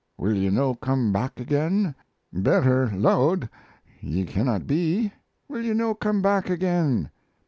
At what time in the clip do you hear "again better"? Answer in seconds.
1.39-2.87